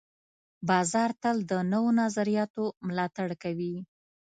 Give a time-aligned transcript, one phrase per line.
[0.69, 3.75] بازار تل د نوو نظریاتو ملاتړ کوي.